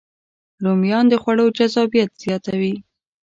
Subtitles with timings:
[0.63, 2.75] رومیان د خوړو جذابیت زیاتوي